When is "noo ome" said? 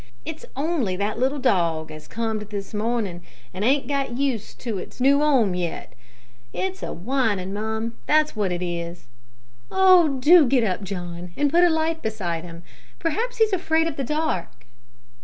4.99-5.53